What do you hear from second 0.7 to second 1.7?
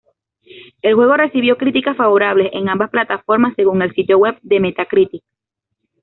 El juego recibió